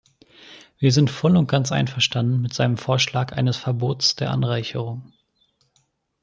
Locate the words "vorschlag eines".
2.77-3.57